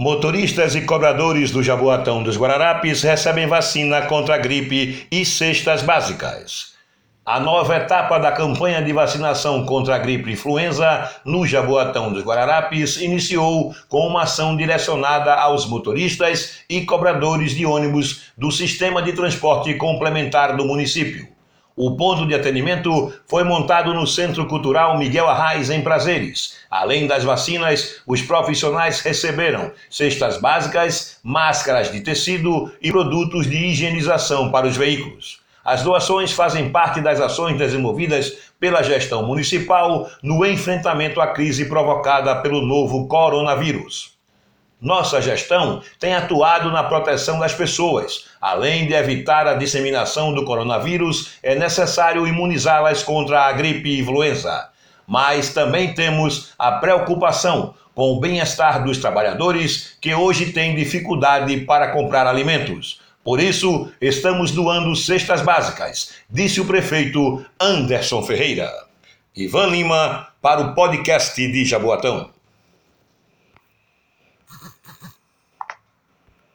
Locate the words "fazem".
36.32-36.68